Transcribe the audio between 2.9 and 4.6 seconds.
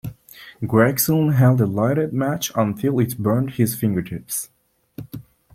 it burnt his fingertips.